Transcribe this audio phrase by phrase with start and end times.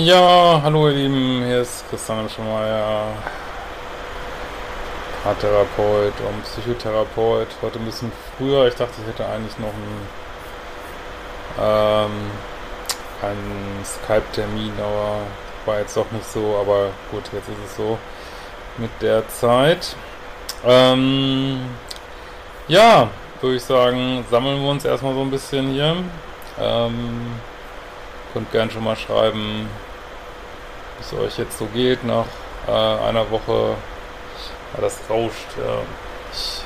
[0.00, 3.02] Ja, hallo ihr Lieben, hier ist Christian Schemeier,
[5.24, 7.48] Paartherapeut und Psychotherapeut.
[7.60, 10.08] Heute ein bisschen früher, ich dachte, ich hätte eigentlich noch einen,
[11.60, 12.30] ähm,
[13.22, 15.22] einen Skype-Termin, aber
[15.66, 17.98] war jetzt doch nicht so, aber gut, jetzt ist es so
[18.76, 19.96] mit der Zeit.
[20.64, 21.62] Ähm,
[22.68, 23.08] ja,
[23.40, 25.96] würde ich sagen, sammeln wir uns erstmal so ein bisschen hier.
[26.60, 27.32] Ähm,
[28.32, 29.68] könnt gern schon mal schreiben,
[30.98, 32.26] wie es euch jetzt so geht nach
[32.66, 33.74] äh, einer Woche.
[34.74, 35.56] Ja, das rauscht.
[35.56, 35.78] Ja.
[36.32, 36.62] Ich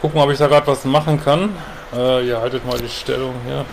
[0.00, 1.56] guck mal, ob ich da gerade was machen kann.
[1.94, 3.64] Äh, ihr haltet mal die Stellung hier.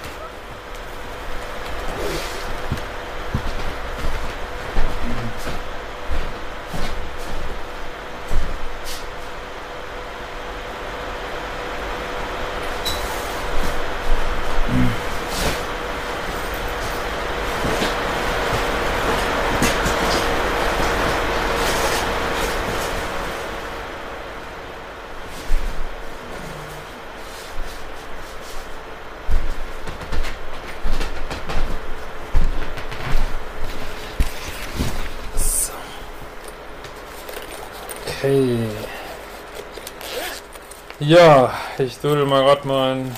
[41.10, 43.16] Ja, ich dödel mal gerade mein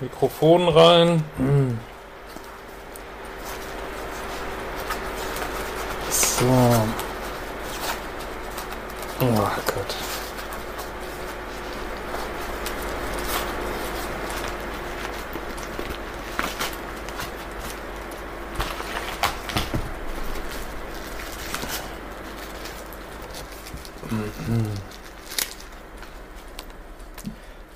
[0.00, 1.22] Mikrofon rein.
[6.10, 6.44] So.
[9.20, 9.94] Oh Gott.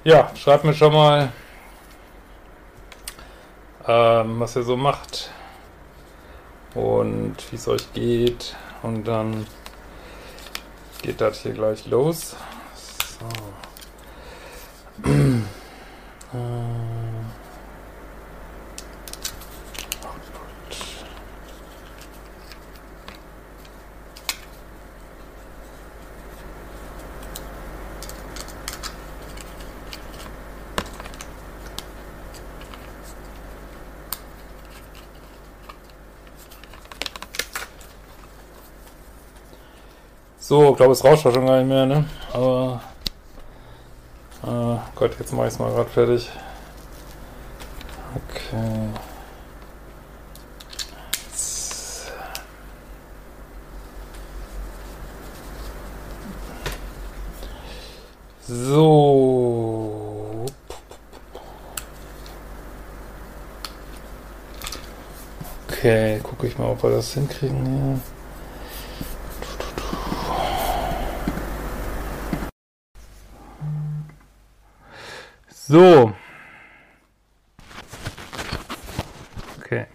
[0.02, 1.30] Ja, schreibt mir schon mal,
[3.86, 5.30] ähm, was ihr so macht
[6.74, 8.56] und wie es euch geht.
[8.82, 9.46] Und dann
[11.02, 12.36] geht das hier gleich los.
[13.18, 13.28] So.
[40.50, 42.04] So, ich glaube, es rauscht schon gar nicht mehr, ne?
[42.32, 42.80] Aber.
[44.42, 46.28] Äh, Gott, jetzt mache ich es mal gerade fertig.
[48.16, 48.88] Okay.
[58.48, 60.46] So.
[65.68, 68.19] Okay, gucke ich mal, ob wir das hinkriegen hier.
[75.70, 76.12] So.
[79.60, 79.86] Okay.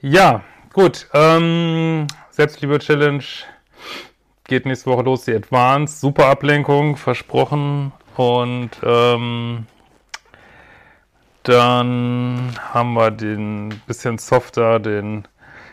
[0.00, 1.08] Ja, gut.
[1.12, 3.24] Ähm, Selbstliebe-Challenge
[4.44, 5.98] geht nächste Woche los, die Advanced.
[5.98, 7.90] Super Ablenkung, versprochen.
[8.16, 9.66] Und ähm,
[11.42, 15.26] dann haben wir den bisschen softer, den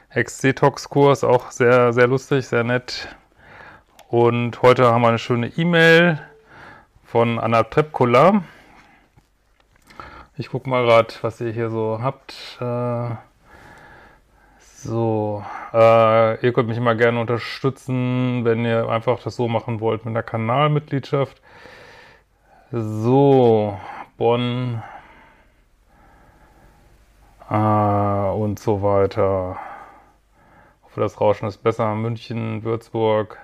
[0.09, 3.15] Ex-Detox-Kurs, auch sehr, sehr lustig, sehr nett.
[4.07, 6.19] Und heute haben wir eine schöne E-Mail
[7.05, 8.41] von Anna Trepkola.
[10.35, 12.33] Ich gucke mal gerade, was ihr hier so habt.
[12.59, 13.15] Äh,
[14.59, 20.05] so, äh, ihr könnt mich immer gerne unterstützen, wenn ihr einfach das so machen wollt
[20.05, 21.41] mit der Kanalmitgliedschaft.
[22.71, 23.79] So,
[24.17, 24.81] Bonn
[27.49, 29.57] äh, und so weiter.
[30.79, 31.93] Ich hoffe, das Rauschen ist besser.
[31.95, 33.37] München, Würzburg.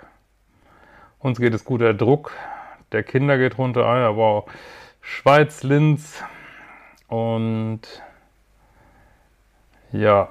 [1.20, 2.32] Uns geht es gut, der Druck
[2.92, 3.86] der Kinder geht runter.
[3.86, 4.50] Ah ja, wow.
[5.02, 6.24] Schweiz, Linz.
[7.10, 7.82] Und
[9.92, 10.30] ja,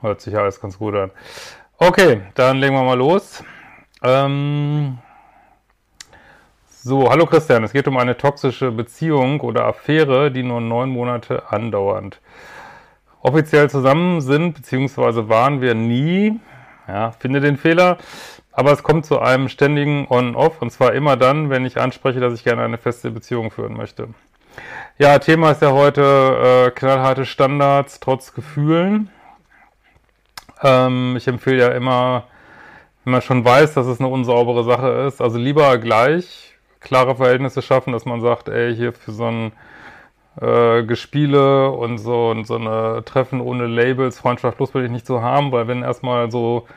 [0.00, 1.10] hört sich alles ganz gut an.
[1.78, 3.42] Okay, dann legen wir mal los.
[4.02, 4.98] Ähm
[6.68, 11.50] so, hallo Christian, es geht um eine toxische Beziehung oder Affäre, die nur neun Monate
[11.50, 12.20] andauert.
[13.22, 16.38] Offiziell zusammen sind, beziehungsweise waren wir nie,
[16.86, 17.96] ja, finde den Fehler,
[18.54, 22.34] aber es kommt zu einem ständigen On-Off und zwar immer dann, wenn ich anspreche, dass
[22.34, 24.08] ich gerne eine feste Beziehung führen möchte.
[24.96, 29.10] Ja, Thema ist ja heute äh, knallharte Standards trotz Gefühlen.
[30.62, 32.24] Ähm, ich empfehle ja immer,
[33.02, 37.62] wenn man schon weiß, dass es eine unsaubere Sache ist, also lieber gleich klare Verhältnisse
[37.62, 39.52] schaffen, dass man sagt, ey, hier für so ein
[40.40, 45.06] äh, Gespiele und so und so eine Treffen ohne Labels, Freundschaft plus will ich nicht
[45.06, 46.68] so haben, weil wenn erstmal so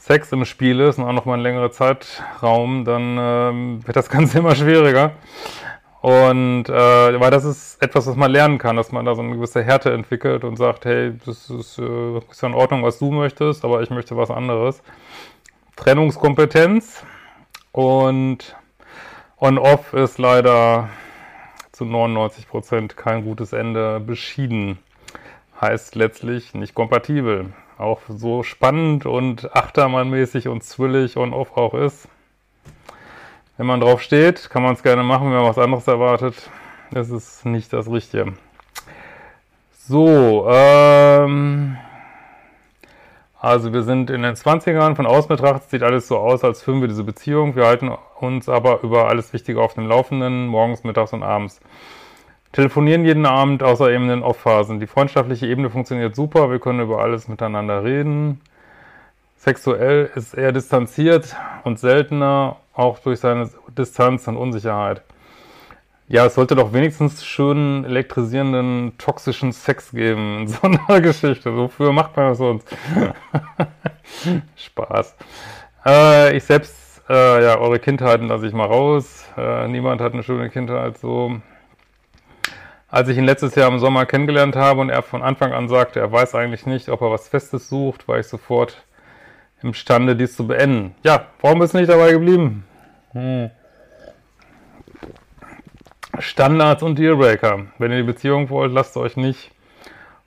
[0.00, 4.08] Sex im Spiel ist und auch noch mal ein längerer Zeitraum, dann ähm, wird das
[4.08, 5.12] Ganze immer schwieriger.
[6.00, 9.36] Und äh, weil das ist etwas, was man lernen kann, dass man da so eine
[9.36, 13.10] gewisse Härte entwickelt und sagt, hey, das ist, äh, ist ja in Ordnung, was du
[13.10, 14.82] möchtest, aber ich möchte was anderes.
[15.76, 17.04] Trennungskompetenz
[17.72, 18.56] und
[19.38, 20.88] On-Off ist leider
[21.72, 24.78] zu 99 Prozent kein gutes Ende beschieden.
[25.60, 27.52] Heißt letztlich nicht kompatibel.
[27.80, 32.08] Auch so spannend und achtermannmäßig und zwillig On-Off auch ist.
[33.56, 36.50] Wenn man drauf steht, kann man es gerne machen, wenn man was anderes erwartet.
[36.90, 38.34] Das ist nicht das Richtige.
[39.88, 41.78] So, ähm,
[43.38, 46.82] also wir sind in den 20ern, von außen betrachtet sieht alles so aus, als führen
[46.82, 47.56] wir diese Beziehung.
[47.56, 51.62] Wir halten uns aber über alles Wichtige auf dem Laufenden, morgens, mittags und abends.
[52.52, 54.80] Telefonieren jeden Abend, außer eben in den Off-Phasen.
[54.80, 58.40] Die freundschaftliche Ebene funktioniert super, wir können über alles miteinander reden.
[59.36, 65.02] Sexuell ist er distanziert und seltener, auch durch seine Distanz und Unsicherheit.
[66.08, 71.56] Ja, es sollte doch wenigstens schönen, elektrisierenden, toxischen Sex geben in so einer Geschichte.
[71.56, 72.68] Wofür macht man das sonst?
[74.56, 75.16] Spaß.
[75.86, 79.24] Äh, ich selbst, äh, ja, eure Kindheiten lasse ich mal raus.
[79.36, 81.40] Äh, niemand hat eine schöne Kindheit so.
[82.90, 86.00] Als ich ihn letztes Jahr im Sommer kennengelernt habe und er von Anfang an sagte,
[86.00, 88.82] er weiß eigentlich nicht, ob er was Festes sucht, war ich sofort
[89.62, 90.94] imstande, dies zu beenden.
[91.04, 92.64] Ja, warum bist du nicht dabei geblieben?
[93.12, 93.50] Hm.
[96.18, 97.66] Standards und Dealbreaker.
[97.78, 99.52] Wenn ihr die Beziehung wollt, lasst euch nicht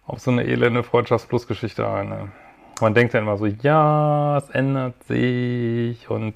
[0.06, 2.10] auf so eine elende Freundschafts-Plus-Geschichte ein.
[2.10, 2.32] Ne?
[2.80, 6.36] Man denkt ja immer so, ja, es ändert sich und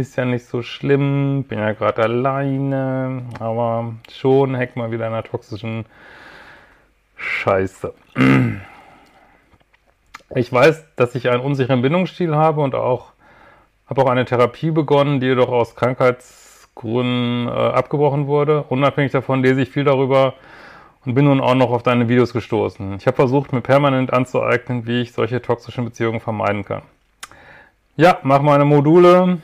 [0.00, 5.12] ist ja nicht so schlimm, bin ja gerade alleine, aber schon hängt man wieder in
[5.12, 5.84] einer toxischen
[7.16, 7.94] Scheiße.
[10.34, 13.12] Ich weiß, dass ich einen unsicheren Bindungsstil habe und auch
[13.88, 18.62] habe auch eine Therapie begonnen, die jedoch aus Krankheitsgründen äh, abgebrochen wurde.
[18.68, 20.34] Unabhängig davon lese ich viel darüber
[21.04, 22.94] und bin nun auch noch auf deine Videos gestoßen.
[22.94, 26.82] Ich habe versucht, mir permanent anzueignen, wie ich solche toxischen Beziehungen vermeiden kann.
[27.96, 29.38] Ja, mach meine Module.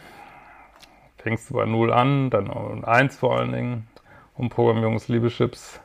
[1.26, 3.88] Fängst du bei 0 an, dann 1 vor allen Dingen.
[4.36, 5.80] Umprogrammierungs-Liebeschips.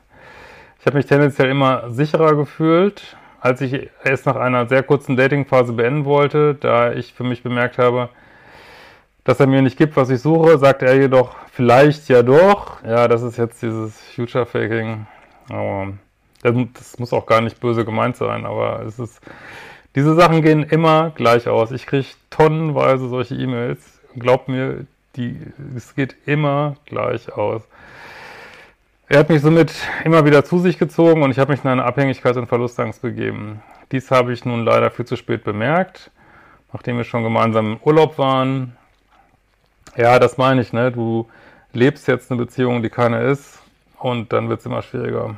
[0.78, 5.72] Ich habe mich tendenziell immer sicherer gefühlt als ich es nach einer sehr kurzen Datingphase
[5.72, 8.08] beenden wollte, da ich für mich bemerkt habe,
[9.24, 12.82] dass er mir nicht gibt, was ich suche, sagte er jedoch, vielleicht ja doch.
[12.84, 15.08] Ja, das ist jetzt dieses Future Faking.
[15.48, 15.92] Aber
[16.42, 19.20] das muss auch gar nicht böse gemeint sein, aber es ist,
[19.96, 21.72] diese Sachen gehen immer gleich aus.
[21.72, 24.00] Ich kriege tonnenweise solche E-Mails.
[24.14, 24.86] Glaubt mir,
[25.16, 25.38] die,
[25.76, 27.62] es geht immer gleich aus.
[29.08, 29.72] Er hat mich somit
[30.04, 33.62] immer wieder zu sich gezogen und ich habe mich in eine Abhängigkeit und Verlustangst begeben.
[33.90, 36.10] Dies habe ich nun leider viel zu spät bemerkt,
[36.72, 38.76] nachdem wir schon gemeinsam im Urlaub waren.
[39.96, 40.90] Ja, das meine ich, ne?
[40.90, 41.28] Du
[41.74, 43.60] lebst jetzt eine Beziehung, die keine ist
[43.98, 45.36] und dann wird es immer schwieriger.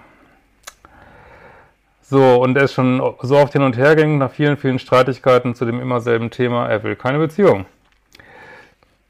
[2.03, 5.55] So, und er ist schon so oft hin und her gegangen, nach vielen, vielen Streitigkeiten
[5.55, 7.67] zu dem immer selben Thema, er will keine Beziehung.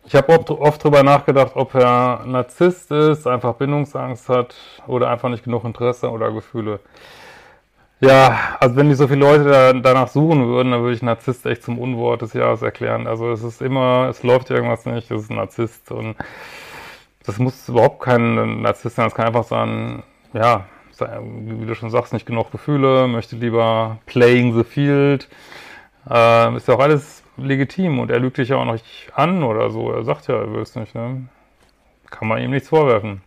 [0.07, 4.55] Ich habe oft, oft drüber nachgedacht, ob er Narzisst ist, einfach Bindungsangst hat
[4.87, 6.81] oder einfach nicht genug Interesse oder Gefühle.
[8.01, 11.47] Ja, also wenn nicht so viele Leute da, danach suchen würden, dann würde ich Narzisst
[11.47, 13.07] echt zum Unwort des Jahres erklären.
[13.07, 16.17] Also es ist immer, es läuft irgendwas nicht, es ist ein Narzisst und
[17.25, 20.03] das muss überhaupt kein Narzisst sein, es kann einfach sein,
[20.35, 20.67] ja,
[20.99, 25.29] wie du schon sagst, nicht genug Gefühle, möchte lieber playing the field.
[26.09, 29.71] Äh, ist ja auch alles legitim und er lügt dich ja auch nicht an oder
[29.71, 29.91] so.
[29.91, 30.95] Er sagt ja, er will es nicht.
[30.95, 31.29] Ne?
[32.11, 33.23] Kann man ihm nichts vorwerfen.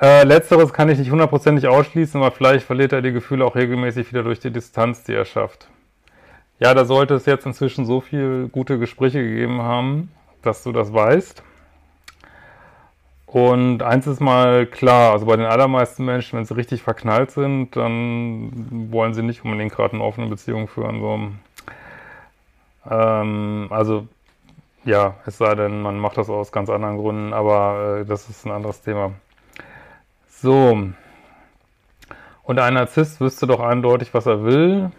[0.00, 4.10] Äh, letzteres kann ich nicht hundertprozentig ausschließen, aber vielleicht verliert er die Gefühle auch regelmäßig
[4.10, 5.68] wieder durch die Distanz, die er schafft.
[6.58, 10.10] Ja, da sollte es jetzt inzwischen so viele gute Gespräche gegeben haben,
[10.42, 11.42] dass du das weißt.
[13.26, 17.74] Und eins ist mal klar, also bei den allermeisten Menschen, wenn sie richtig verknallt sind,
[17.76, 21.00] dann wollen sie nicht unbedingt gerade eine offene Beziehung führen.
[21.00, 21.20] So.
[22.90, 24.08] Ähm, also
[24.84, 28.46] ja, es sei denn, man macht das aus ganz anderen Gründen, aber äh, das ist
[28.46, 29.12] ein anderes Thema.
[30.28, 30.78] So.
[32.44, 34.92] Und ein Narzisst wüsste doch eindeutig, was er will.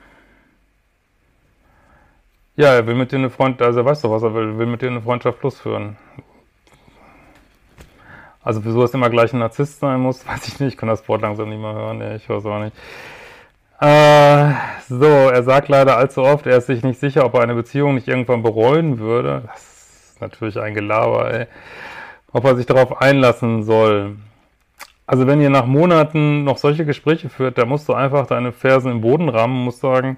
[2.58, 4.65] Ja, er will mit dir eine Freundschaft, also er weiß doch, was er will, will
[4.65, 5.96] mit dir eine Freundschaft plus führen.
[8.44, 10.74] Also wieso es immer gleich ein Narzisst sein muss, weiß ich nicht.
[10.74, 12.00] Ich kann das Wort langsam nicht mehr hören.
[12.00, 12.75] Nee, ich weiß auch nicht.
[13.79, 14.53] Äh,
[14.89, 17.96] so, er sagt leider allzu oft, er ist sich nicht sicher, ob er eine Beziehung
[17.96, 19.43] nicht irgendwann bereuen würde.
[19.48, 21.48] Das ist natürlich ein Gelaber, ey.
[22.31, 24.17] Ob er sich darauf einlassen soll.
[25.05, 28.91] Also wenn ihr nach Monaten noch solche Gespräche führt, da musst du einfach deine Fersen
[28.91, 30.17] im Boden rammen und musst sagen,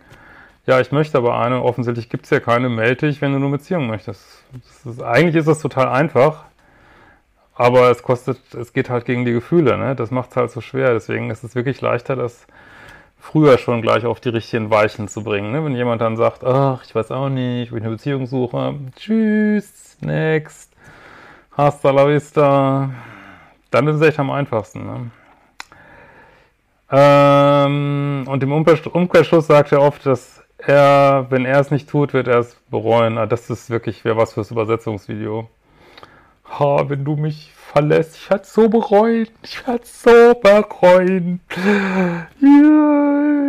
[0.66, 3.50] ja, ich möchte aber eine, offensichtlich gibt es ja keine, melde dich, wenn du eine
[3.50, 4.44] Beziehung möchtest.
[4.86, 6.46] Ist, eigentlich ist das total einfach,
[7.56, 9.96] aber es kostet, es geht halt gegen die Gefühle, ne?
[9.96, 12.48] Das macht es halt so schwer, deswegen ist es wirklich leichter, das
[13.20, 15.52] früher schon gleich auf die richtigen Weichen zu bringen.
[15.52, 15.64] Ne?
[15.64, 19.98] Wenn jemand dann sagt, ach, ich weiß auch nicht, wo ich eine Beziehung suche, tschüss,
[20.02, 20.72] next,
[21.56, 22.90] hasta la vista,
[23.72, 24.86] dann ist es echt am einfachsten.
[24.86, 25.12] Ne?
[26.92, 32.28] Ähm, und im Umkehrschluss sagt er oft, dass er, wenn er es nicht tut, wird
[32.28, 33.18] er es bereuen.
[33.18, 35.50] Ah, das ist wirklich, wäre was fürs Übersetzungsvideo.
[36.60, 41.42] Ha, wenn du mich verlässt, ich werde so bereuen, ich werde so bereuen.
[42.42, 42.99] Ja,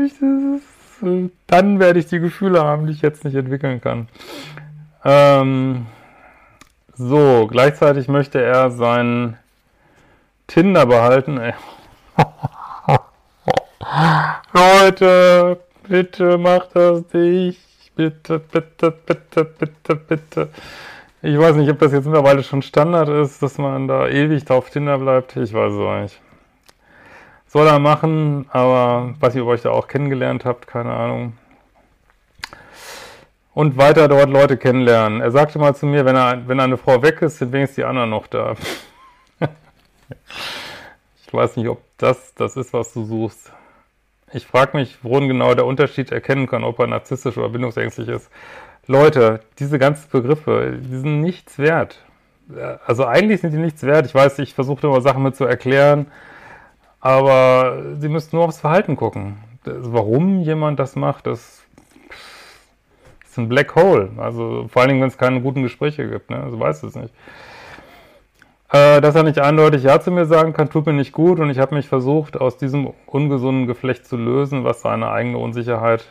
[0.04, 0.64] ich, ist,
[1.46, 4.08] dann werde ich die Gefühle haben, die ich jetzt nicht entwickeln kann.
[5.04, 5.86] Ähm,
[6.94, 9.38] so, gleichzeitig möchte er sein
[10.46, 11.40] Tinder behalten.
[14.52, 17.60] Leute, bitte macht das nicht.
[17.96, 20.48] Bitte, bitte, bitte, bitte, bitte.
[21.22, 24.70] Ich weiß nicht, ob das jetzt mittlerweile schon Standard ist, dass man da ewig drauf
[24.70, 25.36] Tinder bleibt.
[25.36, 26.20] Ich weiß es auch nicht.
[27.52, 31.32] Soll er machen, aber weiß nicht, ob ihr euch da auch kennengelernt habt, keine Ahnung.
[33.54, 35.20] Und weiter dort Leute kennenlernen.
[35.20, 37.84] Er sagte mal zu mir, wenn, er, wenn eine Frau weg ist, sind wenigstens die
[37.84, 38.54] anderen noch da.
[41.26, 43.50] ich weiß nicht, ob das das ist, was du suchst.
[44.32, 48.30] Ich frage mich, worin genau der Unterschied erkennen kann, ob er narzisstisch oder bindungsängstlich ist.
[48.86, 51.98] Leute, diese ganzen Begriffe, die sind nichts wert.
[52.86, 54.06] Also eigentlich sind die nichts wert.
[54.06, 56.06] Ich weiß, ich versuche immer Sachen mit zu erklären,
[57.00, 59.38] aber sie müssen nur aufs Verhalten gucken.
[59.64, 61.62] Warum jemand das macht, das
[63.24, 64.10] ist ein Black Hole.
[64.16, 66.30] Also vor allen Dingen, wenn es keine guten Gespräche gibt.
[66.30, 66.42] Ne?
[66.42, 67.14] Also weiß es nicht.
[68.72, 71.50] Äh, dass er nicht eindeutig Ja zu mir sagen kann, tut mir nicht gut und
[71.50, 76.04] ich habe mich versucht, aus diesem ungesunden Geflecht zu lösen, was seine eigene Unsicherheit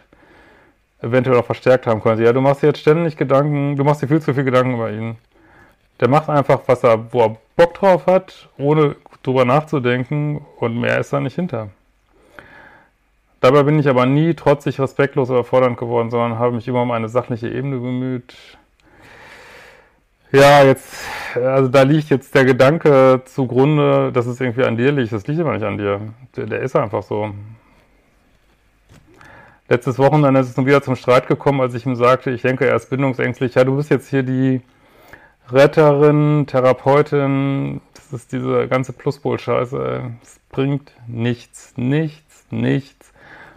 [1.01, 2.23] eventuell auch verstärkt haben könnte.
[2.23, 4.91] Ja, du machst dir jetzt ständig Gedanken, du machst dir viel zu viel Gedanken über
[4.91, 5.15] ihn.
[6.01, 10.99] Der macht einfach, was er, wo er Bock drauf hat, ohne drüber nachzudenken und mehr
[10.99, 11.69] ist da nicht hinter.
[13.41, 16.91] Dabei bin ich aber nie trotzig, respektlos oder fordernd geworden, sondern habe mich immer um
[16.91, 18.35] eine sachliche Ebene bemüht.
[20.31, 21.03] Ja, jetzt,
[21.35, 25.11] also da liegt jetzt der Gedanke zugrunde, dass es irgendwie an dir liegt.
[25.11, 26.01] Das liegt aber nicht an dir.
[26.35, 27.33] Der, der ist einfach so.
[29.69, 32.67] Letztes Wochenende ist es nun wieder zum Streit gekommen, als ich ihm sagte, ich denke,
[32.67, 33.55] er ist bindungsängstlich.
[33.55, 34.61] Ja, du bist jetzt hier die
[35.51, 37.81] Retterin, Therapeutin.
[37.93, 40.11] Das ist diese ganze Pluspol-Scheiße.
[40.21, 43.11] Es bringt nichts, nichts, nichts.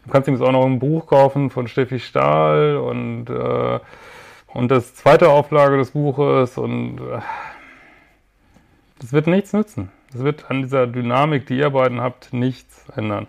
[0.05, 3.81] Du kannst ihm auch noch ein Buch kaufen von Steffi Stahl und äh,
[4.55, 7.21] und das zweite Auflage des Buches und äh,
[9.01, 9.91] das wird nichts nützen.
[10.13, 13.27] Das wird an dieser Dynamik, die ihr beiden habt, nichts ändern.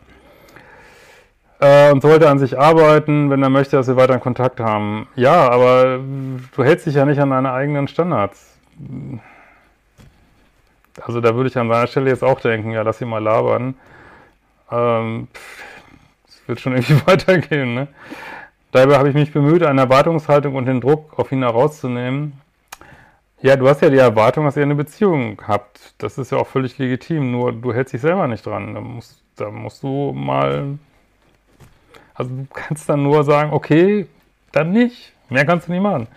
[1.59, 5.07] Äh, und sollte an sich arbeiten, wenn er möchte, dass wir weiter Kontakt haben.
[5.15, 5.99] Ja, aber
[6.55, 8.52] du hältst dich ja nicht an deine eigenen Standards.
[11.01, 13.75] Also da würde ich an seiner Stelle jetzt auch denken, ja, lass ihn mal labern.
[14.71, 15.27] Ähm,
[16.27, 17.87] es wird schon irgendwie weitergehen, ne?
[18.71, 22.33] Dabei habe ich mich bemüht, eine Erwartungshaltung und den Druck auf ihn herauszunehmen.
[23.39, 25.93] Ja, du hast ja die Erwartung, dass ihr eine Beziehung habt.
[25.99, 28.73] Das ist ja auch völlig legitim, nur du hältst dich selber nicht dran.
[28.73, 30.79] Da musst, da musst du mal.
[32.15, 34.07] Also du kannst dann nur sagen, okay,
[34.53, 35.13] dann nicht.
[35.29, 36.07] Mehr kannst du nicht machen.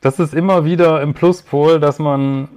[0.00, 2.48] Das ist immer wieder im Pluspol, dass man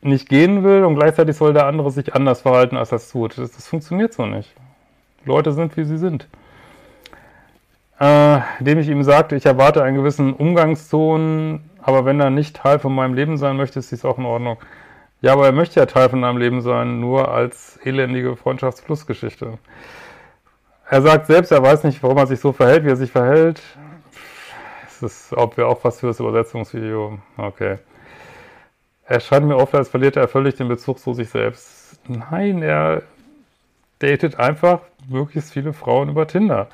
[0.00, 3.36] nicht gehen will und gleichzeitig soll der andere sich anders verhalten, als es tut.
[3.36, 4.54] Das, das funktioniert so nicht.
[5.24, 6.28] Leute sind, wie sie sind
[8.00, 12.78] äh, indem ich ihm sagte, ich erwarte einen gewissen Umgangston, aber wenn er nicht Teil
[12.78, 14.58] von meinem Leben sein möchte, ist dies auch in Ordnung.
[15.20, 19.58] Ja, aber er möchte ja Teil von deinem Leben sein, nur als elendige Freundschaftsflussgeschichte.
[20.88, 23.60] Er sagt selbst, er weiß nicht, warum er sich so verhält, wie er sich verhält.
[25.02, 27.18] Ist, ob wir auch was für das Übersetzungsvideo.
[27.36, 27.78] Okay.
[29.04, 31.98] Er schreibt mir oft, als verliert er völlig den Bezug zu sich selbst.
[32.08, 33.02] Nein, er
[34.00, 36.68] datet einfach möglichst viele Frauen über Tinder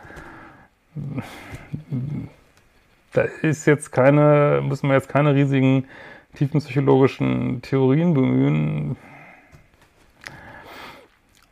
[3.15, 5.87] da ist jetzt keine, müssen wir jetzt keine riesigen
[6.35, 8.97] tiefenpsychologischen Theorien bemühen.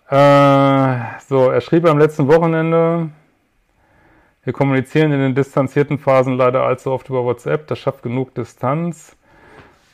[0.09, 0.99] Äh,
[1.29, 3.11] so, er schrieb am letzten Wochenende,
[4.44, 9.16] wir kommunizieren in den distanzierten Phasen leider allzu oft über WhatsApp, das schafft genug Distanz,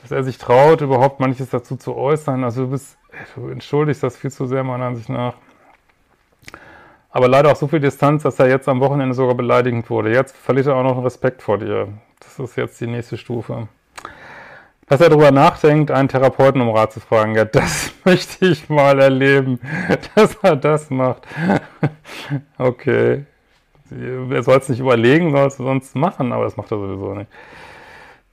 [0.02, 2.44] dass er sich traut, überhaupt manches dazu zu äußern.
[2.44, 2.96] Also du bist,
[3.34, 5.34] du entschuldigst das viel zu sehr meiner Ansicht nach
[7.10, 10.12] aber leider auch so viel Distanz, dass er jetzt am Wochenende sogar beleidigend wurde.
[10.12, 11.88] Jetzt verliert er auch noch einen Respekt vor dir.
[12.20, 13.68] Das ist jetzt die nächste Stufe.
[14.86, 17.34] dass er darüber nachdenkt, einen Therapeuten um Rat zu fragen.
[17.34, 19.60] Ja, das möchte ich mal erleben,
[20.14, 21.26] dass er das macht.
[22.58, 23.24] Okay.
[23.90, 27.30] Er soll es nicht überlegen, soll es sonst machen, aber das macht er sowieso nicht.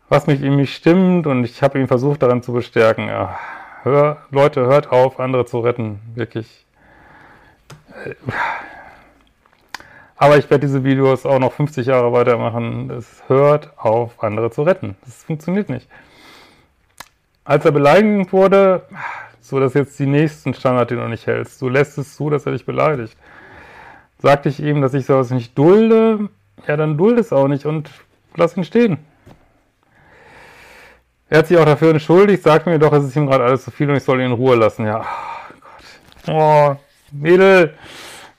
[0.10, 3.08] Was mich ihm nicht stimmt und ich habe ihn versucht darin zu bestärken.
[3.08, 3.40] Ja,
[3.84, 6.00] hör, Leute, hört auf, andere zu retten.
[6.14, 6.66] Wirklich.
[10.18, 12.90] Aber ich werde diese Videos auch noch 50 Jahre weitermachen.
[12.92, 14.96] Es hört auf, andere zu retten.
[15.04, 15.90] Das funktioniert nicht.
[17.44, 18.84] Als er beleidigend wurde,
[19.42, 22.46] so dass jetzt die nächsten Standard, den du nicht hältst, du lässt es zu, dass
[22.46, 23.16] er dich beleidigt.
[24.25, 26.29] Sagte ich ihm, dass ich sowas nicht dulde,
[26.67, 27.91] ja, dann dulde es auch nicht und
[28.36, 28.98] lass ihn stehen.
[31.29, 33.70] Er hat sich auch dafür entschuldigt, sagt mir doch, es ist ihm gerade alles zu
[33.70, 34.84] viel und ich soll ihn in Ruhe lassen.
[34.88, 36.36] Ja, oh Gott.
[36.36, 36.75] Oh,
[37.12, 37.75] Mädel,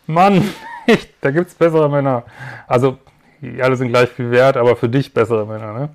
[0.08, 0.42] Mann,
[1.20, 2.24] da gibt's bessere Männer.
[2.66, 2.98] Also,
[3.62, 5.90] alle sind gleich viel wert, aber für dich bessere Männer, ne?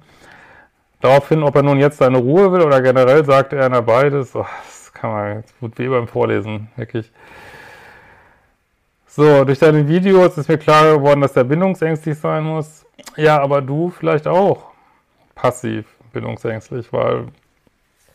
[1.02, 4.38] Daraufhin, ob er nun jetzt seine Ruhe will oder generell, sagt er, na beides.
[4.38, 7.12] Oh, das kann man, das wird wie beim Vorlesen, wirklich.
[9.14, 12.86] So, durch deine Videos ist mir klar geworden, dass er bindungsängstlich sein muss.
[13.18, 14.72] Ja, aber du vielleicht auch
[15.36, 17.28] passiv bindungsängstlich, weil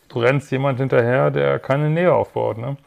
[0.09, 2.57] du rennst jemand hinterher, der keine Nähe aufbaut.
[2.57, 2.77] Ne?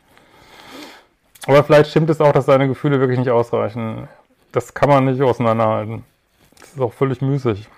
[1.46, 4.08] Aber vielleicht stimmt es auch, dass deine Gefühle wirklich nicht ausreichen.
[4.50, 6.04] Das kann man nicht auseinanderhalten.
[6.58, 7.68] Das ist auch völlig müßig.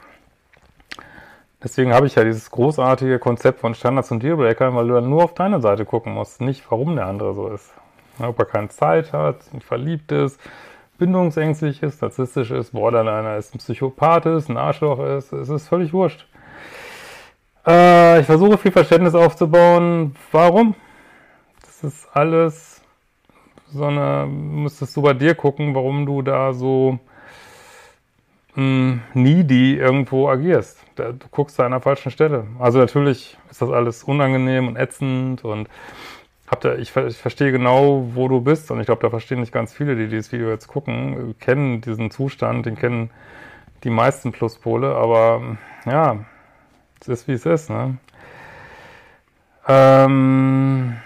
[1.62, 5.24] Deswegen habe ich ja dieses großartige Konzept von Standards und Dealbreakern, weil du dann nur
[5.24, 7.70] auf deine Seite gucken musst, nicht warum der andere so ist.
[8.24, 10.40] Ob er keine Zeit hat, nicht verliebt ist,
[10.98, 15.92] bindungsängstlich ist, narzisstisch ist, Borderliner ist, ein Psychopath ist, ein Arschloch ist, es ist völlig
[15.92, 16.26] wurscht.
[17.66, 20.14] Äh, ich versuche viel Verständnis aufzubauen.
[20.30, 20.74] Warum?
[21.62, 22.82] Das ist alles
[23.72, 26.98] so eine, müsstest du bei dir gucken, warum du da so
[28.54, 30.78] mh, needy irgendwo agierst.
[30.96, 32.46] Du guckst da an der falschen Stelle.
[32.58, 35.68] Also natürlich ist das alles unangenehm und ätzend und
[36.64, 39.72] ihr, ich, ich verstehe genau, wo du bist und ich glaube, da verstehen nicht ganz
[39.72, 43.10] viele, die dieses Video jetzt gucken, kennen diesen Zustand, den kennen
[43.84, 46.24] die meisten Pluspole, aber ja,
[47.00, 47.96] es ist wie es ist, ne?
[49.66, 50.96] Ähm,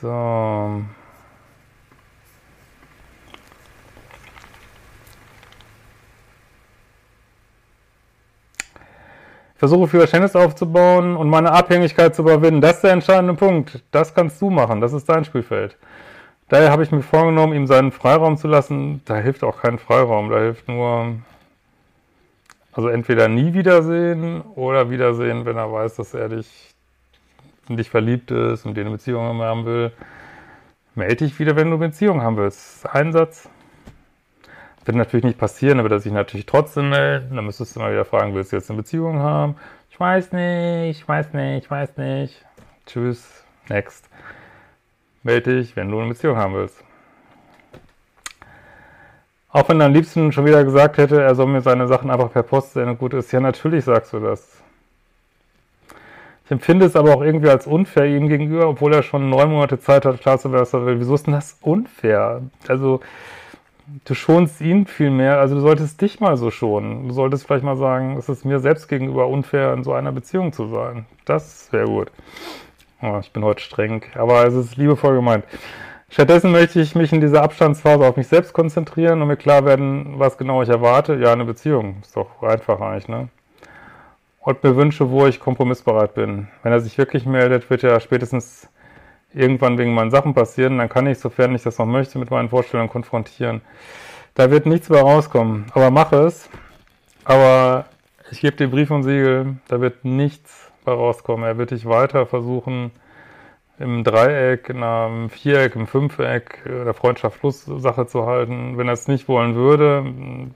[0.00, 0.82] so.
[9.60, 12.62] Versuche viel Verständnis aufzubauen und meine Abhängigkeit zu überwinden.
[12.62, 13.84] Das ist der entscheidende Punkt.
[13.90, 14.80] Das kannst du machen.
[14.80, 15.76] Das ist dein Spielfeld.
[16.48, 19.02] Daher habe ich mir vorgenommen, ihm seinen Freiraum zu lassen.
[19.04, 20.30] Da hilft auch kein Freiraum.
[20.30, 21.16] Da hilft nur,
[22.72, 26.48] also entweder nie wiedersehen oder wiedersehen, wenn er weiß, dass er dich
[27.68, 29.92] in dich verliebt ist und dir eine Beziehung haben will.
[30.94, 32.88] Melde dich wieder, wenn du eine Beziehung haben willst.
[32.88, 33.46] Einsatz
[34.84, 37.36] wird natürlich nicht passieren, dann wird er sich natürlich trotzdem melden.
[37.36, 39.56] Dann müsstest du mal wieder fragen, willst du jetzt eine Beziehung haben?
[39.90, 42.44] Ich weiß nicht, ich weiß nicht, ich weiß nicht.
[42.86, 44.08] Tschüss, next.
[45.22, 46.82] Melde dich, wenn du eine Beziehung haben willst.
[49.52, 52.44] Auch wenn dein Liebsten schon wieder gesagt hätte, er soll mir seine Sachen einfach per
[52.44, 54.60] Post senden gut ist, ja, natürlich sagst du das.
[56.44, 59.78] Ich empfinde es aber auch irgendwie als unfair ihm gegenüber, obwohl er schon neun Monate
[59.78, 60.98] Zeit hat, klar zu werden, was er will.
[60.98, 62.42] Wieso ist denn das unfair?
[62.66, 63.00] Also,
[64.04, 67.08] du schonst ihn viel mehr, also du solltest dich mal so schonen.
[67.08, 70.52] Du solltest vielleicht mal sagen, es ist mir selbst gegenüber unfair, in so einer Beziehung
[70.52, 71.06] zu sein.
[71.24, 72.10] Das wäre gut.
[73.02, 75.44] Oh, ich bin heute streng, aber es ist liebevoll gemeint.
[76.10, 80.18] Stattdessen möchte ich mich in dieser Abstandsphase auf mich selbst konzentrieren und mir klar werden,
[80.18, 81.14] was genau ich erwarte.
[81.14, 81.98] Ja, eine Beziehung.
[82.02, 83.28] Ist doch einfach eigentlich, ne?
[84.40, 86.48] Und mir wünsche, wo ich kompromissbereit bin.
[86.62, 88.68] Wenn er sich wirklich meldet, wird er spätestens
[89.32, 92.48] irgendwann wegen meinen Sachen passieren, dann kann ich, sofern ich das noch möchte, mit meinen
[92.48, 93.60] Vorstellungen konfrontieren.
[94.34, 95.66] Da wird nichts mehr rauskommen.
[95.74, 96.48] Aber mache es.
[97.24, 97.86] Aber
[98.30, 101.44] ich gebe dir Brief und Siegel, da wird nichts mehr rauskommen.
[101.44, 102.92] Er wird dich weiter versuchen,
[103.78, 108.76] im Dreieck, in einem Viereck, im Fünfeck der Freundschaft plus Sache zu halten.
[108.76, 110.04] Wenn er es nicht wollen würde,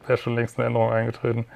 [0.06, 1.46] wäre schon längst eine Änderung eingetreten.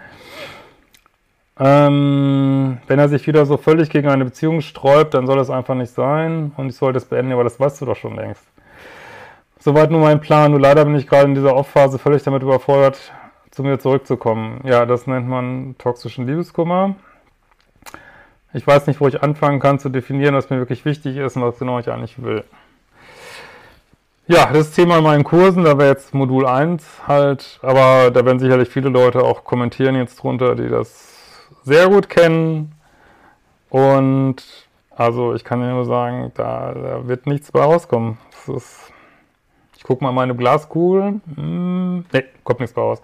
[1.60, 5.74] Ähm, wenn er sich wieder so völlig gegen eine Beziehung sträubt, dann soll das einfach
[5.74, 8.44] nicht sein und ich sollte es beenden, aber das weißt du doch schon längst.
[9.58, 10.52] Soweit nur mein Plan.
[10.52, 13.12] Nur leider bin ich gerade in dieser Off-Phase völlig damit überfordert,
[13.50, 14.60] zu mir zurückzukommen.
[14.64, 16.94] Ja, das nennt man toxischen Liebeskummer.
[18.54, 21.42] Ich weiß nicht, wo ich anfangen kann zu definieren, was mir wirklich wichtig ist und
[21.42, 22.44] was genau ich eigentlich will.
[24.26, 28.38] Ja, das Thema in meinen Kursen, da wäre jetzt Modul 1 halt, aber da werden
[28.38, 31.17] sicherlich viele Leute auch kommentieren jetzt drunter, die das
[31.68, 32.72] sehr gut kennen.
[33.70, 34.36] Und
[34.96, 38.18] also ich kann dir nur sagen, da, da wird nichts bei rauskommen.
[38.48, 38.92] Ist,
[39.76, 41.20] ich gucke mal meine Glaskugel.
[41.36, 43.00] Hm, ne, kommt nichts bei raus.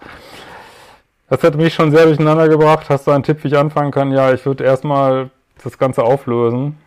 [1.29, 2.89] Das hätte mich schon sehr durcheinander gebracht.
[2.89, 4.11] Hast du einen Tipp, wie ich anfangen kann?
[4.11, 5.29] Ja, ich würde erstmal
[5.63, 6.77] das Ganze auflösen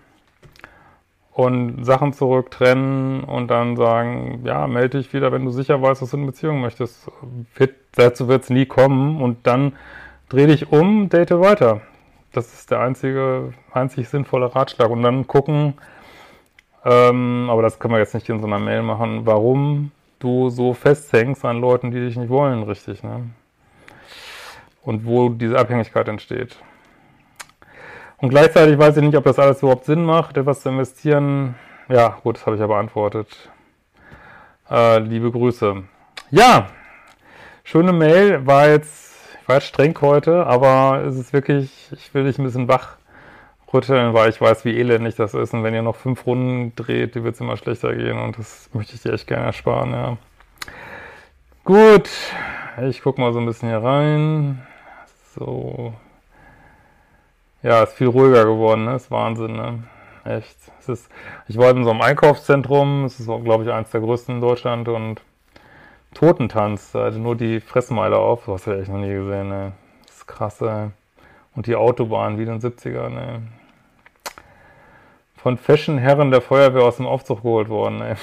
[1.33, 6.11] und Sachen zurücktrennen und dann sagen, ja, melde dich wieder, wenn du sicher weißt, dass
[6.11, 7.11] du eine Beziehung möchtest.
[7.55, 9.77] Wird, dazu wird es nie kommen und dann
[10.29, 11.81] dreh dich um, date weiter.
[12.33, 14.91] Das ist der einzige, einzig sinnvolle Ratschlag.
[14.91, 15.75] Und dann gucken,
[16.85, 20.75] ähm, aber das können wir jetzt nicht in so einer Mail machen, warum du so
[20.75, 23.31] festhängst an Leuten, die dich nicht wollen, richtig, ne?
[24.83, 26.57] Und wo diese Abhängigkeit entsteht.
[28.19, 31.55] Und gleichzeitig weiß ich nicht, ob das alles überhaupt Sinn macht, etwas zu investieren.
[31.89, 33.51] Ja, gut, das habe ich ja beantwortet.
[34.71, 35.85] Äh, liebe Grüße.
[36.31, 36.69] Ja,
[37.65, 39.08] schöne Mail, war jetzt,
[39.49, 42.99] ich war streng heute, aber es ist wirklich, ich will dich ein bisschen wach
[43.73, 45.55] rütteln, weil ich weiß, wie elendig das ist.
[45.55, 48.95] Und wenn ihr noch fünf Runden dreht, wird es immer schlechter gehen und das möchte
[48.95, 50.19] ich dir echt gerne ersparen, ja.
[51.65, 52.11] Gut,
[52.83, 54.67] ich gucke mal so ein bisschen hier rein.
[55.35, 55.95] So.
[57.63, 58.97] Ja, ist viel ruhiger geworden, ne?
[58.97, 59.83] Ist Wahnsinn, ne?
[60.27, 60.59] Echt.
[60.81, 61.11] Es ist,
[61.47, 64.89] ich war in so einem Einkaufszentrum, es ist, glaube ich, eines der größten in Deutschland
[64.89, 65.23] und
[66.19, 69.73] Totentanz, da hatte nur die Fressmeile auf, was habe ich echt noch nie gesehen, ne?
[70.07, 70.89] Das ist krass, ey.
[71.55, 73.43] Und die Autobahn wie in den 70ern, ne?
[75.37, 78.03] von Fashion-Herren der Feuerwehr aus dem Aufzug geholt worden.
[78.03, 78.17] Ey.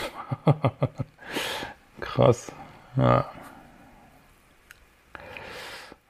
[2.01, 2.51] Krass.
[2.97, 3.29] Ja.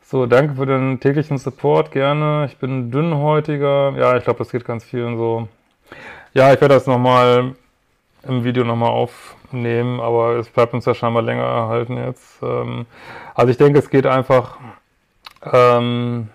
[0.02, 2.48] So, danke für den täglichen Support, gerne.
[2.48, 3.94] Ich bin dünnhäutiger.
[3.96, 5.48] Ja, ich glaube, das geht ganz vielen so.
[6.34, 7.54] Ja, ich werde das nochmal
[8.28, 12.42] im Video nochmal aufnehmen, aber es bleibt uns ja scheinbar länger erhalten jetzt.
[12.42, 12.86] Ähm,
[13.34, 14.58] also ich denke, es geht einfach
[15.44, 16.30] ähm,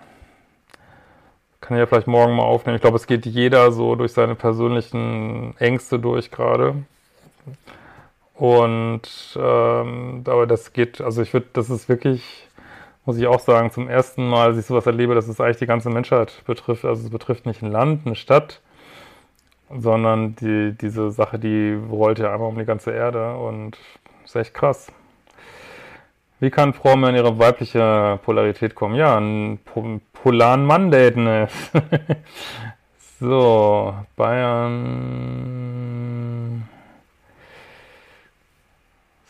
[1.71, 2.75] kann ich ja vielleicht morgen mal aufnehmen.
[2.75, 6.83] Ich glaube, es geht jeder so durch seine persönlichen Ängste durch gerade.
[8.35, 12.47] Und ähm, aber das geht, also ich würde, das ist wirklich,
[13.05, 15.67] muss ich auch sagen, zum ersten Mal, dass ich sowas erlebe, dass es eigentlich die
[15.67, 16.83] ganze Menschheit betrifft.
[16.83, 18.61] Also es betrifft nicht ein Land, eine Stadt,
[19.77, 23.77] sondern die, diese Sache, die rollt ja einmal um die ganze Erde und
[24.23, 24.91] ist echt krass.
[26.39, 28.95] Wie kann Frau mehr in ihre weibliche Polarität kommen?
[28.95, 29.59] Ja, einen
[30.13, 31.47] polaren Mann daten.
[33.19, 35.61] so, Bayern.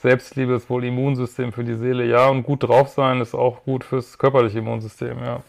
[0.01, 2.05] Selbstliebe ist wohl Immunsystem für die Seele.
[2.05, 5.43] Ja, und gut drauf sein ist auch gut fürs körperliche Immunsystem, ja.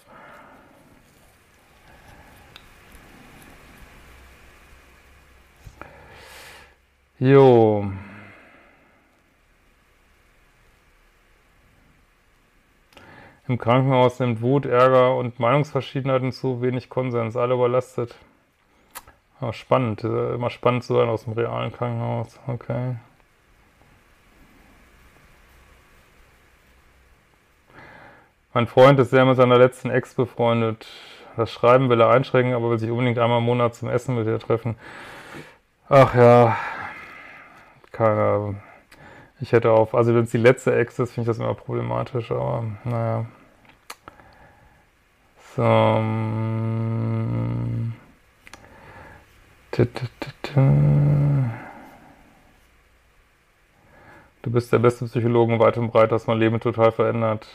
[7.23, 7.89] Jo.
[13.47, 18.17] Im Krankenhaus nimmt Wut, Ärger und Meinungsverschiedenheiten zu, wenig Konsens, alle überlastet.
[19.41, 22.41] Ja, spannend, äh, immer spannend zu sein aus dem realen Krankenhaus.
[22.49, 22.97] Okay.
[28.53, 30.89] Mein Freund ist sehr mit seiner letzten Ex befreundet.
[31.37, 34.27] Das Schreiben will er einschränken, aber will sich unbedingt einmal im Monat zum Essen mit
[34.27, 34.75] ihr treffen.
[35.89, 36.57] Ach ja,
[37.93, 38.61] keine Ahnung.
[39.41, 42.31] Ich hätte auf, also wenn es die letzte Ex ist, finde ich das immer problematisch,
[42.31, 43.27] aber naja.
[45.57, 45.63] So.
[45.63, 47.93] Ähm,
[54.43, 57.47] du bist der beste Psychologe weit und breit, hast mein Leben total verändert.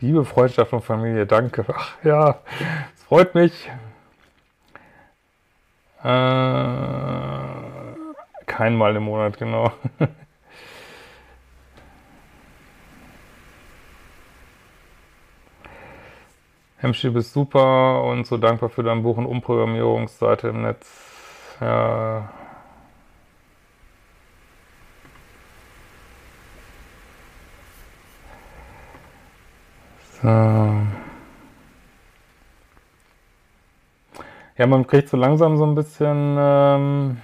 [0.00, 1.64] Liebe Freundschaft und Familie, danke.
[1.68, 2.40] Ach ja,
[2.94, 3.70] es freut mich.
[6.02, 7.67] Äh,
[8.58, 9.70] kein Mal im Monat, genau.
[16.78, 21.56] Hemmschi, bist super und so dankbar für dein Buch und Umprogrammierungsseite im Netz.
[21.60, 22.30] Ja.
[30.20, 30.28] So.
[34.56, 37.18] Ja, man kriegt so langsam so ein bisschen ähm,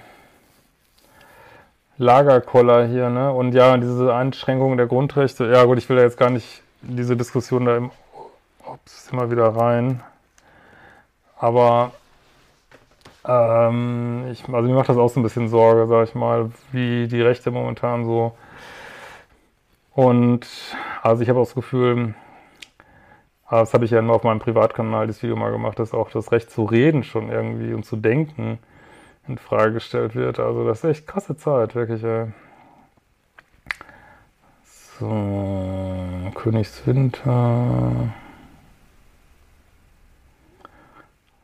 [1.97, 3.31] Lagerkoller hier, ne?
[3.31, 7.15] Und ja, diese Einschränkung der Grundrechte, ja gut, ich will da jetzt gar nicht diese
[7.15, 7.91] Diskussion da im
[8.65, 10.03] ups, immer wieder rein.
[11.37, 11.91] Aber
[13.27, 17.07] ähm, ich, also mir macht das auch so ein bisschen Sorge, sag ich mal, wie
[17.07, 18.35] die Rechte momentan so.
[19.93, 20.45] Und
[21.01, 22.13] also ich habe auch das Gefühl,
[23.49, 26.31] das habe ich ja immer auf meinem Privatkanal das Video mal gemacht, dass auch das
[26.31, 28.59] Recht zu reden schon irgendwie und zu denken
[29.27, 30.39] in Frage gestellt wird.
[30.39, 32.03] Also das ist echt krasse Zeit, wirklich.
[32.03, 32.27] Ey.
[34.99, 38.13] So, Königswinter.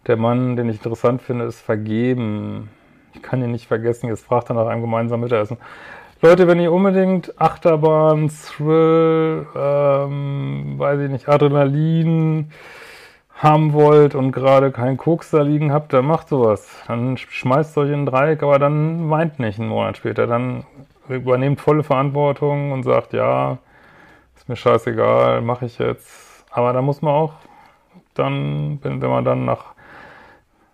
[0.07, 2.69] Der Mann, den ich interessant finde, ist vergeben.
[3.13, 4.07] Ich kann ihn nicht vergessen.
[4.07, 5.57] Jetzt fragt er nach einem gemeinsamen Mittagessen.
[6.21, 12.51] Leute, wenn ihr unbedingt Achterbahn, Thrill, ähm, weiß ich nicht, Adrenalin,
[13.41, 16.69] haben wollt und gerade keinen Koks da liegen habt, dann macht sowas.
[16.87, 20.27] Dann schmeißt euch in ein Dreieck, aber dann weint nicht einen Monat später.
[20.27, 20.63] Dann
[21.09, 23.57] übernehmt volle Verantwortung und sagt, ja,
[24.35, 26.45] ist mir scheißegal, mache ich jetzt.
[26.51, 27.33] Aber da muss man auch
[28.13, 29.73] dann, wenn, man dann nach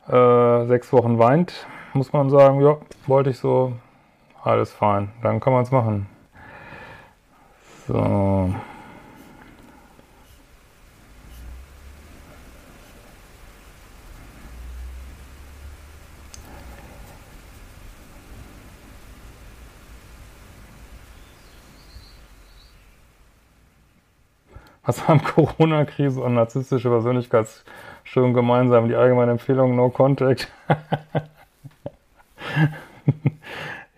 [0.10, 3.74] äh, sechs Wochen weint, muss man sagen, ja, wollte ich so,
[4.44, 5.10] alles fein.
[5.22, 6.08] Dann kann man es machen.
[7.88, 8.54] So.
[24.88, 28.88] Was haben Corona-Krise und narzisstische Persönlichkeitsstörung gemeinsam?
[28.88, 30.48] Die allgemeine Empfehlung No Contact.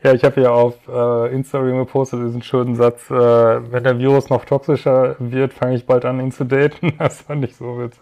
[0.04, 4.32] ja, ich habe ja auf äh, Instagram gepostet diesen schönen Satz, äh, wenn der Virus
[4.32, 6.93] noch toxischer wird, fange ich bald an, ihn zu daten.
[6.97, 8.02] Das fand ich so witzig.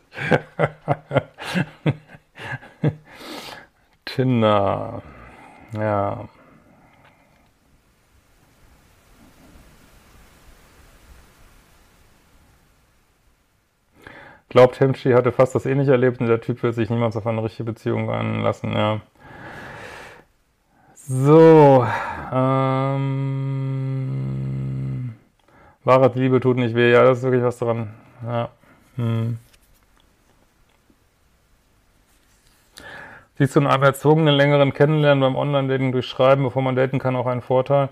[4.05, 5.01] Tinder.
[5.73, 6.29] Ja.
[14.49, 17.43] Glaubt, Hemschi hatte fast das ähnliche erlebt und der Typ wird sich niemals auf eine
[17.43, 19.01] richtige Beziehung einlassen, ja.
[20.93, 21.85] So,
[22.33, 23.13] ähm,
[25.83, 27.93] wahre Liebe tut nicht weh, ja, das ist wirklich was dran,
[28.25, 28.49] ja.
[28.95, 29.37] Hm.
[33.37, 37.15] Siehst du in einem erzogenen längeren Kennenlernen beim Online-Dating durch Schreiben, bevor man daten kann,
[37.15, 37.89] auch einen Vorteil?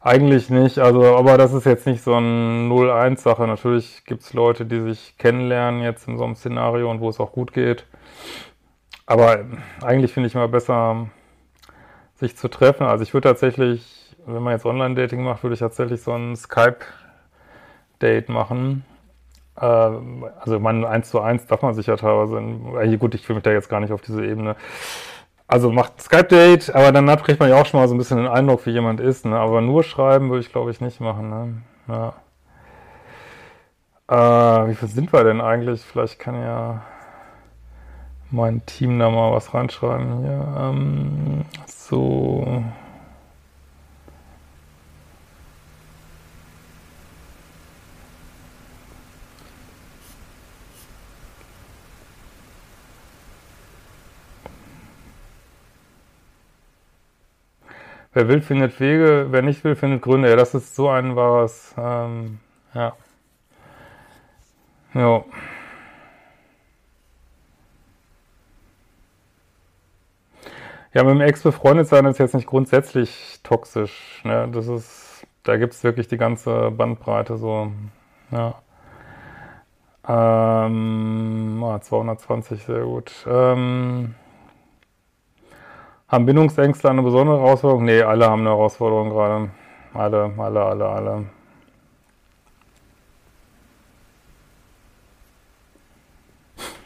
[0.00, 3.46] Eigentlich nicht, also, aber das ist jetzt nicht so ein 0-1-Sache.
[3.46, 7.18] Natürlich gibt es Leute, die sich kennenlernen jetzt in so einem Szenario und wo es
[7.18, 7.86] auch gut geht.
[9.06, 9.44] Aber
[9.82, 11.08] eigentlich finde ich mal besser,
[12.14, 12.84] sich zu treffen.
[12.86, 18.28] Also ich würde tatsächlich, wenn man jetzt Online-Dating macht, würde ich tatsächlich so ein Skype-Date
[18.28, 18.84] machen.
[19.56, 23.44] Äh, also man eins zu eins darf man sich ja teilweise, gut, ich fühle mich
[23.44, 24.56] da jetzt gar nicht auf diese Ebene
[25.48, 28.26] also macht Skype-Date, aber dann kriegt man ja auch schon mal so ein bisschen den
[28.26, 29.24] Eindruck, wie jemand ist.
[29.24, 29.36] Ne?
[29.38, 31.30] Aber nur schreiben würde ich, glaube ich, nicht machen.
[31.30, 31.62] Ne?
[31.88, 32.14] Ja.
[34.08, 35.82] Äh, wie viel sind wir denn eigentlich?
[35.82, 36.82] Vielleicht kann ja
[38.30, 40.54] mein Team da mal was reinschreiben hier.
[40.58, 42.64] Ähm, so.
[58.16, 60.30] Wer will, findet Wege, wer nicht will, findet Gründe.
[60.30, 62.38] Ja, das ist so ein wahres, ähm,
[62.72, 62.96] ja.
[64.94, 65.22] Ja.
[70.94, 74.22] Ja, mit dem Ex befreundet sein ist jetzt nicht grundsätzlich toxisch.
[74.24, 74.48] Ne?
[74.50, 77.70] Das ist, da gibt es wirklich die ganze Bandbreite so.
[78.30, 78.54] Ja.
[80.08, 83.12] Ähm, 220, sehr gut.
[83.28, 84.14] Ähm,
[86.08, 87.84] haben Bindungsängste eine besondere Herausforderung?
[87.84, 89.50] Nee, alle haben eine Herausforderung gerade.
[89.92, 91.24] Alle, alle, alle, alle.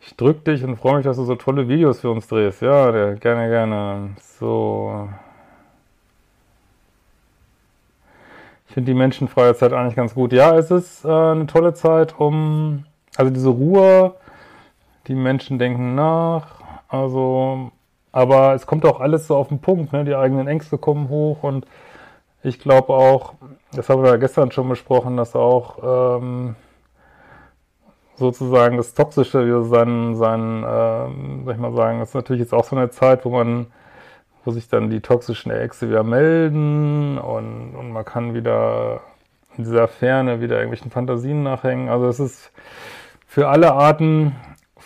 [0.00, 2.62] ich drück dich und freue mich, dass du so tolle Videos für uns drehst.
[2.62, 4.10] Ja, gerne, gerne.
[4.20, 5.08] So.
[8.68, 10.32] Ich finde die menschenfreie Zeit eigentlich ganz gut.
[10.32, 12.84] Ja, es ist äh, eine tolle Zeit, um,
[13.16, 14.14] also diese Ruhe,
[15.08, 17.70] die Menschen denken nach, also,
[18.12, 20.04] aber es kommt auch alles so auf den Punkt, ne?
[20.04, 21.66] die eigenen Ängste kommen hoch und
[22.42, 23.34] ich glaube auch,
[23.72, 26.56] das haben wir ja gestern schon besprochen, dass auch ähm,
[28.16, 32.54] sozusagen das Toxische wieder sein, sein ähm, soll ich mal sagen, das ist natürlich jetzt
[32.54, 33.66] auch so eine Zeit, wo man,
[34.44, 39.00] wo sich dann die toxischen Ängste wieder melden und, und man kann wieder
[39.56, 41.88] in dieser Ferne wieder irgendwelchen Fantasien nachhängen.
[41.88, 42.52] Also es ist
[43.26, 44.34] für alle Arten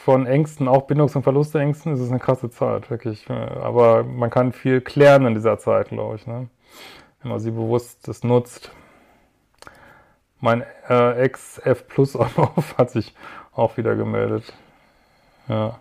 [0.04, 3.30] von Ängsten, auch Bindungs- und Verlustängsten, ist es eine krasse Zeit, wirklich.
[3.30, 6.48] Aber man kann viel klären in dieser Zeit, glaube ich, ne?
[7.22, 8.72] wenn man sie bewusst das nutzt.
[10.40, 13.14] Mein äh, Ex-F Plus On-Off hat sich
[13.52, 14.52] auch wieder gemeldet.
[15.46, 15.78] Ja.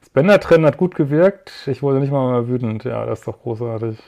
[0.00, 1.66] Das Bänder-Trennen hat gut gewirkt.
[1.66, 2.84] Ich wurde nicht mal mehr wütend.
[2.84, 3.98] Ja, das ist doch großartig.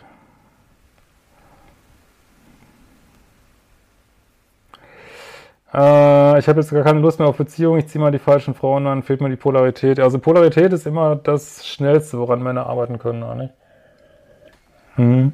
[5.73, 8.55] Äh, ich habe jetzt gar keine Lust mehr auf Beziehungen, ich ziehe mal die falschen
[8.55, 10.01] Frauen an, fehlt mir die Polarität.
[10.01, 13.55] Also Polarität ist immer das Schnellste, woran Männer arbeiten können, oder nicht?
[14.97, 15.33] Hm.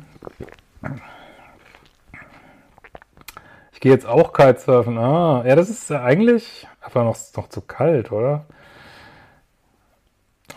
[3.73, 4.99] Ich gehe jetzt auch Kitesurfen.
[4.99, 8.45] Ah, ja, das ist eigentlich einfach noch, noch zu kalt, oder?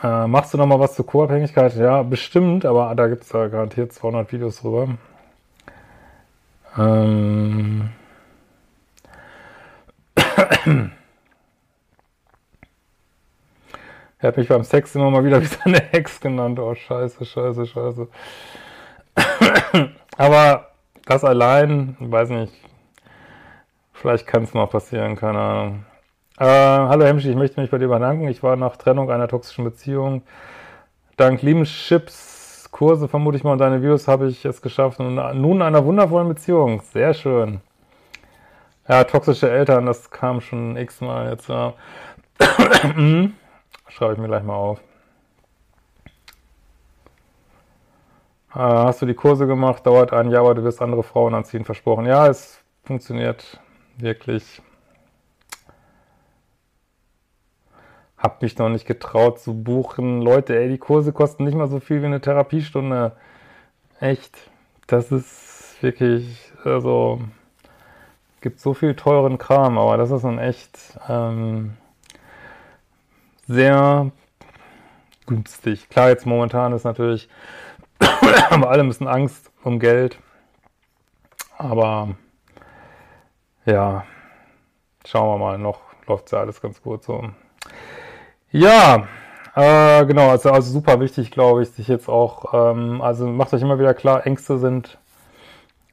[0.03, 1.75] Äh, machst du noch mal was zur Co-Abhängigkeit?
[1.75, 4.89] Ja, bestimmt, aber da gibt es da garantiert 200 Videos drüber.
[6.77, 7.89] Ähm...
[14.21, 16.59] Er hat mich beim Sex immer mal wieder wie seine Hex genannt.
[16.59, 18.07] Oh, scheiße, scheiße, scheiße.
[20.17, 20.71] Aber
[21.05, 22.53] das allein, weiß nicht,
[23.93, 25.85] vielleicht kann es mal passieren, keine Ahnung.
[26.37, 28.27] Äh, hallo Hemschi, ich möchte mich bei dir bedanken.
[28.27, 30.21] Ich war nach Trennung einer toxischen Beziehung.
[31.15, 34.99] Dank lieben Chips, Kurse vermute ich mal und deine Videos habe ich es geschafft.
[34.99, 36.81] Und nun einer wundervollen Beziehung.
[36.81, 37.61] Sehr schön.
[38.89, 41.47] Ja, toxische Eltern, das kam schon x-mal jetzt.
[41.47, 41.75] Ja.
[43.87, 44.79] Schreibe ich mir gleich mal auf.
[48.55, 49.85] Äh, hast du die Kurse gemacht?
[49.85, 52.07] Dauert ein Jahr, aber du wirst andere Frauen anziehen, versprochen.
[52.07, 53.59] Ja, es funktioniert
[53.97, 54.59] wirklich.
[58.17, 60.21] Hab mich noch nicht getraut zu buchen.
[60.23, 63.15] Leute, ey, die Kurse kosten nicht mal so viel wie eine Therapiestunde.
[63.99, 64.35] Echt.
[64.87, 67.21] Das ist wirklich, also,
[68.41, 71.77] gibt so viel teuren Kram, aber das ist ein echt, ähm,
[73.47, 74.11] sehr
[75.25, 75.89] günstig.
[75.89, 77.29] Klar, jetzt momentan ist natürlich,
[78.49, 80.19] alle bisschen Angst um Geld.
[81.57, 82.15] Aber
[83.65, 84.05] ja,
[85.05, 87.29] schauen wir mal, noch läuft ja alles ganz gut so.
[88.51, 89.07] Ja,
[89.55, 93.61] äh, genau, also, also super wichtig, glaube ich, sich jetzt auch, ähm, also macht euch
[93.61, 94.97] immer wieder klar, Ängste sind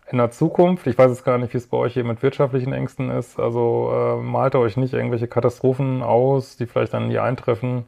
[0.09, 2.73] in der Zukunft, ich weiß jetzt gar nicht, wie es bei euch hier mit wirtschaftlichen
[2.73, 7.85] Ängsten ist, also äh, malt euch nicht irgendwelche Katastrophen aus, die vielleicht dann nie eintreffen.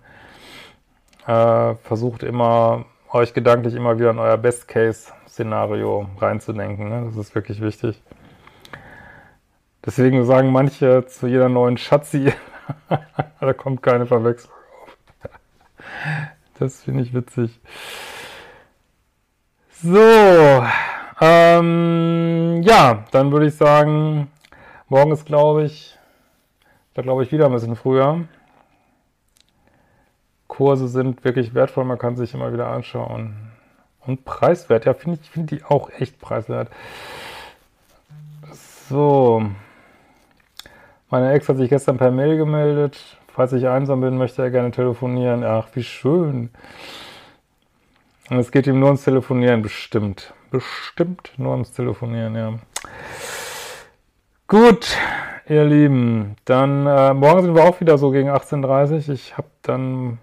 [1.26, 6.88] Äh, versucht immer, euch gedanklich immer wieder in euer Best-Case-Szenario reinzudenken.
[6.88, 7.04] Ne?
[7.06, 8.02] Das ist wirklich wichtig.
[9.86, 12.32] Deswegen sagen manche zu jeder neuen Schatzi,
[13.40, 14.96] da kommt keine Verwechslung auf.
[16.58, 17.60] Das finde ich witzig.
[19.80, 20.64] So,
[21.20, 24.30] ähm, ja, dann würde ich sagen,
[24.88, 25.96] morgen ist, glaube ich,
[26.94, 28.24] da glaube ich wieder ein bisschen früher.
[30.46, 33.52] Kurse sind wirklich wertvoll, man kann sich immer wieder anschauen.
[34.06, 36.70] Und preiswert, ja, finde ich, finde die auch echt preiswert.
[38.88, 39.42] So.
[41.10, 42.98] Meine Ex hat sich gestern per Mail gemeldet.
[43.28, 45.44] Falls ich einsam bin, möchte er gerne telefonieren.
[45.44, 46.50] Ach, wie schön.
[48.30, 50.32] Und es geht ihm nur ums Telefonieren, bestimmt.
[50.50, 52.54] Bestimmt nur ums Telefonieren, ja.
[54.46, 54.96] Gut,
[55.46, 59.14] ihr Lieben, dann äh, morgen sind wir auch wieder so gegen 18.30 Uhr.
[59.14, 60.18] Ich habe dann,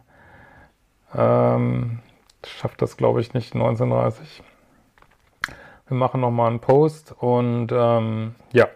[1.13, 1.99] ähm,
[2.43, 4.15] schafft das glaube ich nicht, 19.30 Uhr.
[5.87, 8.67] Wir machen nochmal einen Post und ähm, ja,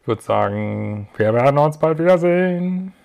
[0.00, 2.95] ich würde sagen, wir werden uns bald wiedersehen.